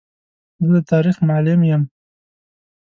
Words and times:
زه 0.65 0.71
د 0.81 0.87
تاریخ 0.91 1.15
معلم 1.27 1.59
یم. 1.69 1.83